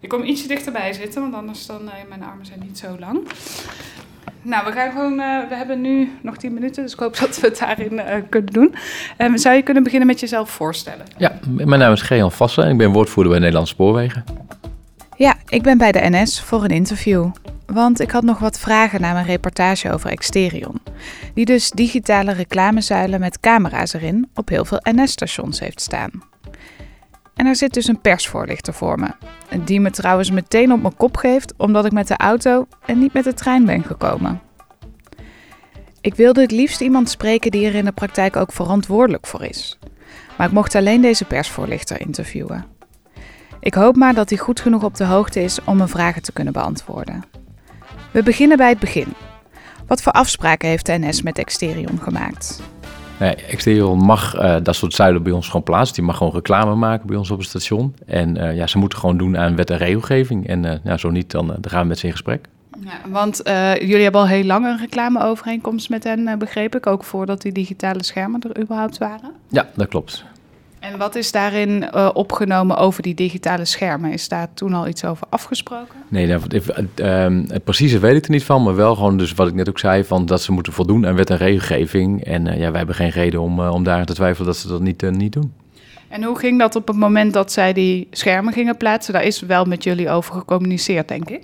[0.00, 3.28] Ik kom ietsje dichterbij zitten, want anders dan uh, mijn armen zijn niet zo lang.
[4.42, 5.12] Nou, we gaan gewoon.
[5.12, 8.04] Uh, we hebben nu nog 10 minuten, dus ik hoop dat we het daarin uh,
[8.28, 8.74] kunnen doen.
[9.18, 11.06] Um, zou je kunnen beginnen met jezelf voorstellen?
[11.16, 14.24] Ja, mijn naam is Gejan Vassen en ik ben woordvoerder bij Nederlandse Spoorwegen.
[15.16, 17.30] Ja, ik ben bij de NS voor een interview.
[17.66, 20.80] Want ik had nog wat vragen naar mijn reportage over Exterion.
[21.34, 26.29] Die dus digitale reclamezuilen met camera's erin op heel veel NS-stations heeft staan.
[27.40, 29.08] En er zit dus een persvoorlichter voor me.
[29.64, 33.12] Die me trouwens meteen op mijn kop geeft omdat ik met de auto en niet
[33.12, 34.40] met de trein ben gekomen.
[36.00, 39.78] Ik wilde het liefst iemand spreken die er in de praktijk ook verantwoordelijk voor is.
[40.36, 42.64] Maar ik mocht alleen deze persvoorlichter interviewen.
[43.60, 46.32] Ik hoop maar dat hij goed genoeg op de hoogte is om mijn vragen te
[46.32, 47.24] kunnen beantwoorden.
[48.10, 49.14] We beginnen bij het begin.
[49.86, 52.62] Wat voor afspraken heeft de NS met Exterion gemaakt?
[53.20, 55.94] Nee, mag uh, dat soort zuilen bij ons gewoon plaatsen.
[55.94, 57.94] Die mag gewoon reclame maken bij ons op het station.
[58.06, 60.46] En uh, ja, ze moeten gewoon doen aan wet en regelgeving.
[60.48, 62.48] En uh, ja, zo niet, dan, dan gaan we met ze in gesprek.
[62.84, 63.40] Ja, want
[63.80, 66.86] jullie hebben al heel lang een reclameovereenkomst met hen, begreep ik.
[66.86, 69.30] Ook voordat die digitale schermen er überhaupt waren.
[69.48, 70.24] Ja, dat klopt.
[70.80, 74.12] En wat is daarin uh, opgenomen over die digitale schermen?
[74.12, 75.94] Is daar toen al iets over afgesproken?
[76.08, 79.34] Nee, nou, het, uh, het precieze weet ik er niet van, maar wel gewoon dus
[79.34, 82.24] wat ik net ook zei, van dat ze moeten voldoen aan wet en regelgeving.
[82.24, 84.80] En uh, ja, wij hebben geen reden om, om daar te twijfelen dat ze dat
[84.80, 85.52] niet, niet doen.
[86.08, 89.12] En hoe ging dat op het moment dat zij die schermen gingen plaatsen?
[89.12, 91.42] Daar is wel met jullie over gecommuniceerd, denk ik.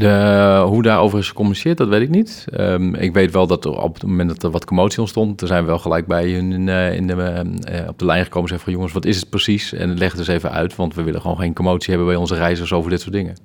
[0.00, 2.44] De, hoe daarover is gecommuniceerd, dat weet ik niet.
[2.58, 5.48] Um, ik weet wel dat er op het moment dat er wat commotie ontstond, toen
[5.48, 8.48] zijn we wel gelijk bij hun in, in de, uh, op de lijn gekomen en
[8.48, 9.72] zeggen van jongens, wat is het precies?
[9.72, 12.34] En leg het eens even uit, want we willen gewoon geen commotie hebben bij onze
[12.34, 13.36] reizigers over dit soort dingen.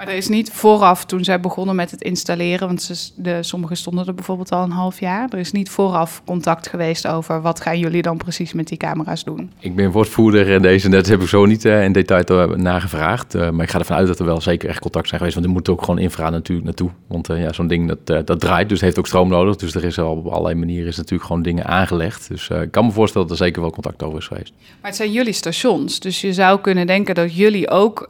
[0.00, 3.76] Maar er is niet vooraf, toen zij begonnen met het installeren, want ze, de, sommigen
[3.76, 5.28] stonden er bijvoorbeeld al een half jaar.
[5.32, 9.24] Er is niet vooraf contact geweest over wat gaan jullie dan precies met die camera's
[9.24, 9.52] doen?
[9.58, 13.34] Ik ben woordvoerder en deze net heb ik zo niet uh, in detail nagevraagd.
[13.34, 15.46] Uh, maar ik ga ervan uit dat er wel zeker echt contact zijn geweest, want
[15.46, 16.90] er moet ook gewoon infra natuurlijk naartoe.
[17.06, 19.56] Want uh, ja, zo'n ding dat, dat draait, dus heeft ook stroom nodig.
[19.56, 22.28] Dus er is al op allerlei manieren is natuurlijk gewoon dingen aangelegd.
[22.28, 24.52] Dus ik kan me voorstellen dat er zeker wel contact over is geweest.
[24.80, 28.06] Maar het zijn jullie stations, dus je zou kunnen denken dat jullie ook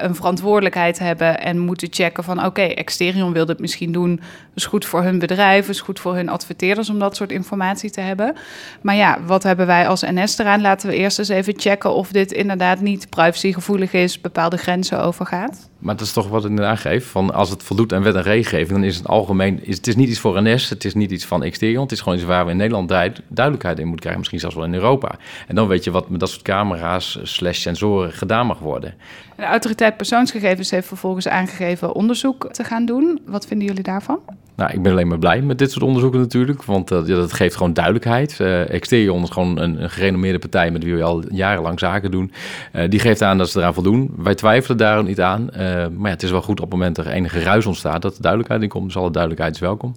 [0.00, 4.20] een verantwoordelijkheid hebben en moeten checken van oké, okay, Exterion wil dit misschien doen.
[4.54, 8.00] is goed voor hun bedrijf, is goed voor hun adverteerders om dat soort informatie te
[8.00, 8.34] hebben.
[8.82, 10.60] Maar ja, wat hebben wij als NS eraan?
[10.60, 15.70] Laten we eerst eens even checken of dit inderdaad niet privacygevoelig is, bepaalde grenzen overgaat.
[15.86, 17.06] Maar dat is toch wat het geeft.
[17.06, 19.64] Van als het voldoet aan wet en regelgeving, dan is het algemeen.
[19.64, 21.82] Is, het is niet iets voor NS, het is niet iets van Exterion.
[21.82, 22.88] Het is gewoon iets waar we in Nederland
[23.28, 24.18] duidelijkheid in moeten krijgen.
[24.18, 25.18] Misschien zelfs wel in Europa.
[25.46, 28.94] En dan weet je wat met dat soort camera's slash sensoren gedaan mag worden.
[29.36, 33.20] De autoriteit persoonsgegevens heeft vervolgens aangegeven onderzoek te gaan doen.
[33.26, 34.20] Wat vinden jullie daarvan?
[34.56, 37.56] Nou, ik ben alleen maar blij met dit soort onderzoeken natuurlijk, want ja, dat geeft
[37.56, 38.38] gewoon duidelijkheid.
[38.40, 42.32] Uh, Exterion is gewoon een, een, gerenommeerde partij met wie we al jarenlang zaken doen.
[42.72, 44.10] Uh, die geeft aan dat ze eraan voldoen.
[44.16, 47.06] Wij twijfelen daar niet aan, maar ja, het is wel goed op het moment dat
[47.06, 48.86] er enige ruis ontstaat, dat er duidelijkheid in komt.
[48.86, 49.94] Dus alle duidelijkheid is welkom.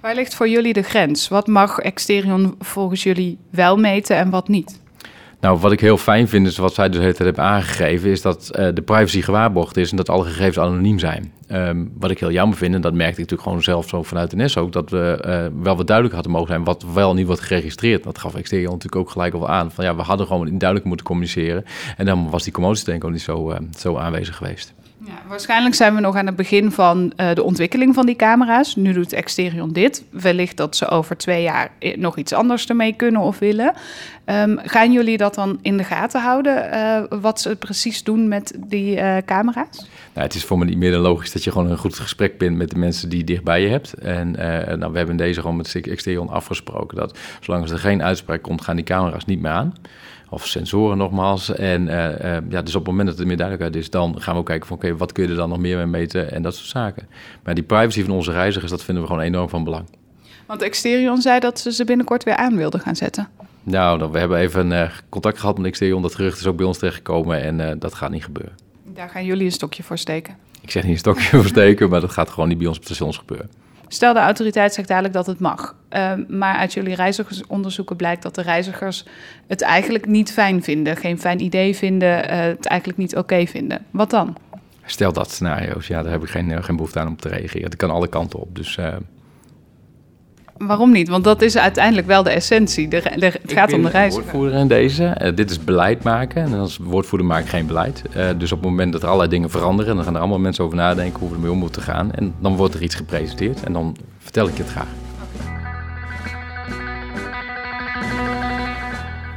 [0.00, 1.28] Waar ligt voor jullie de grens?
[1.28, 4.82] Wat mag Exterion volgens jullie wel meten en wat niet?
[5.44, 8.50] Nou, wat ik heel fijn vind, is wat zij dus het hebben aangegeven, is dat
[8.58, 11.32] uh, de privacy gewaarborgd is en dat alle gegevens anoniem zijn.
[11.48, 14.30] Um, wat ik heel jammer vind, en dat merkte ik natuurlijk gewoon zelf zo vanuit
[14.30, 17.26] de NES ook, dat we uh, wel wat duidelijk hadden mogen zijn wat wel niet
[17.26, 18.02] wordt geregistreerd.
[18.02, 19.70] Dat gaf Exterior natuurlijk ook gelijk al aan.
[19.70, 21.64] Van ja, we hadden gewoon duidelijk moeten communiceren.
[21.96, 24.74] En dan was die commotie denk ik ook niet zo, uh, zo aanwezig geweest.
[25.34, 28.76] Waarschijnlijk zijn we nog aan het begin van uh, de ontwikkeling van die camera's.
[28.76, 30.04] Nu doet Exterion dit.
[30.10, 33.72] Wellicht dat ze over twee jaar nog iets anders ermee kunnen of willen.
[34.26, 36.74] Um, gaan jullie dat dan in de gaten houden?
[36.74, 39.88] Uh, wat ze precies doen met die camera's?
[40.12, 42.38] Nou, het is voor me niet meer dan logisch dat je gewoon een goed gesprek
[42.38, 43.92] bent met de mensen die dichtbij je hebt.
[43.92, 44.30] En
[44.78, 48.76] nou, we hebben deze gewoon met Exterion afgesproken dat zolang er geen uitspraak komt, gaan
[48.76, 49.74] die camera's niet meer aan
[50.34, 51.54] of sensoren nogmaals.
[51.54, 54.34] En uh, uh, ja, dus op het moment dat er meer duidelijkheid is, dan gaan
[54.34, 56.32] we ook kijken van oké, okay, wat kun je er dan nog meer mee meten
[56.32, 57.08] en dat soort zaken.
[57.44, 59.84] Maar die privacy van onze reizigers, dat vinden we gewoon enorm van belang.
[60.46, 63.28] Want Exterion zei dat ze ze binnenkort weer aan wilden gaan zetten.
[63.62, 66.02] Nou, dan, we hebben even uh, contact gehad met Exterion.
[66.02, 68.54] Dat gerucht is ook bij ons terechtgekomen en dat gaat niet gebeuren.
[68.84, 70.36] Daar gaan jullie een stokje voor steken?
[70.60, 72.84] Ik zeg niet een stokje voor steken, maar dat gaat gewoon niet bij ons op
[72.84, 73.50] stations gebeuren.
[73.94, 75.74] Stel, de autoriteit zegt dadelijk dat het mag.
[75.90, 79.04] Uh, maar uit jullie reizigersonderzoeken blijkt dat de reizigers
[79.46, 83.84] het eigenlijk niet fijn vinden, geen fijn idee vinden, uh, het eigenlijk niet oké vinden.
[83.90, 84.36] Wat dan?
[84.84, 87.70] Stel dat scenario's, ja, daar heb ik geen, uh, geen behoefte aan om te reageren.
[87.70, 88.56] Dat kan alle kanten op.
[88.56, 88.78] Dus
[90.56, 91.08] Waarom niet?
[91.08, 92.88] Want dat is uiteindelijk wel de essentie.
[92.88, 94.14] De, de, het gaat om de reis.
[94.14, 95.16] woordvoerder in deze.
[95.22, 96.42] Uh, dit is beleid maken.
[96.42, 98.02] En als woordvoerder maak ik geen beleid.
[98.16, 99.94] Uh, dus op het moment dat er allerlei dingen veranderen...
[99.94, 102.12] dan gaan er allemaal mensen over nadenken hoe we ermee om moeten gaan.
[102.12, 103.62] En dan wordt er iets gepresenteerd.
[103.62, 104.88] En dan vertel ik je het graag.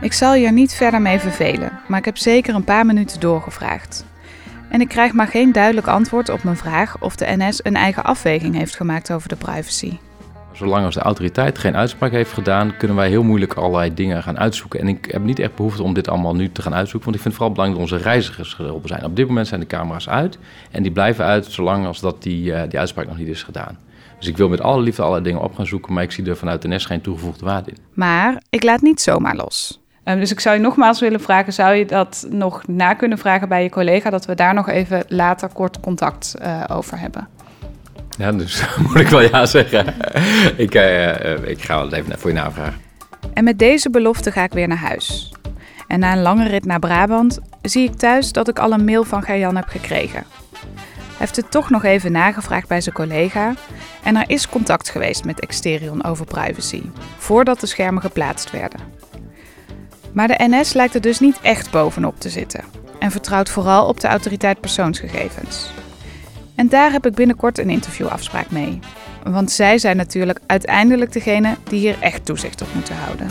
[0.00, 1.72] Ik zal je er niet verder mee vervelen.
[1.88, 4.04] Maar ik heb zeker een paar minuten doorgevraagd.
[4.68, 8.04] En ik krijg maar geen duidelijk antwoord op mijn vraag of de NS een eigen
[8.04, 9.98] afweging heeft gemaakt over de privacy.
[10.56, 14.38] Zolang als de autoriteit geen uitspraak heeft gedaan, kunnen wij heel moeilijk allerlei dingen gaan
[14.38, 14.80] uitzoeken.
[14.80, 17.22] En ik heb niet echt behoefte om dit allemaal nu te gaan uitzoeken, want ik
[17.22, 19.04] vind het vooral belangrijk dat onze reizigers geholpen zijn.
[19.04, 20.38] Op dit moment zijn de camera's uit
[20.70, 23.78] en die blijven uit zolang als dat die, uh, die uitspraak nog niet is gedaan.
[24.18, 26.36] Dus ik wil met alle liefde allerlei dingen op gaan zoeken, maar ik zie er
[26.36, 27.76] vanuit de NS geen toegevoegde waarde in.
[27.94, 29.80] Maar ik laat niet zomaar los.
[30.04, 33.48] Um, dus ik zou je nogmaals willen vragen: zou je dat nog na kunnen vragen
[33.48, 34.10] bij je collega?
[34.10, 37.28] Dat we daar nog even later kort contact uh, over hebben.
[38.16, 39.94] Ja, dus moet ik wel ja zeggen.
[40.56, 42.80] ik, uh, ik ga het even voor je navragen.
[43.34, 45.32] En met deze belofte ga ik weer naar huis.
[45.86, 49.04] En na een lange rit naar Brabant zie ik thuis dat ik al een mail
[49.04, 50.24] van Gajan heb gekregen.
[51.16, 53.54] Hij heeft het toch nog even nagevraagd bij zijn collega
[54.02, 56.82] en er is contact geweest met Exterion over privacy,
[57.16, 58.80] voordat de schermen geplaatst werden.
[60.12, 62.64] Maar de NS lijkt er dus niet echt bovenop te zitten
[62.98, 65.70] en vertrouwt vooral op de autoriteit persoonsgegevens.
[66.56, 68.78] En daar heb ik binnenkort een interviewafspraak mee.
[69.24, 73.28] Want zij zijn natuurlijk uiteindelijk degene die hier echt toezicht op moeten houden.